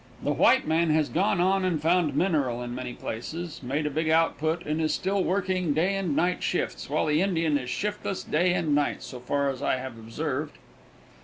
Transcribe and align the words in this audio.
The 0.23 0.33
white 0.33 0.65
man 0.67 0.89
has 0.89 1.09
gone 1.09 1.39
on 1.39 1.63
and 1.63 1.79
found 1.79 2.15
mineral 2.15 2.63
in 2.63 2.73
many 2.73 2.93
places, 2.93 3.61
made 3.61 3.85
a 3.85 3.91
big 3.91 4.09
output, 4.09 4.65
and 4.65 4.81
is 4.81 4.91
still 4.95 5.23
working 5.23 5.75
day 5.75 5.95
and 5.95 6.15
night 6.15 6.41
shifts, 6.41 6.89
while 6.89 7.05
the 7.05 7.21
Indian 7.21 7.55
is 7.59 7.69
shiftless 7.69 8.23
day 8.23 8.51
and 8.55 8.73
night, 8.73 9.03
so 9.03 9.19
far 9.19 9.47
as 9.51 9.61
I 9.61 9.75
have 9.75 9.99
observed. 9.99 10.57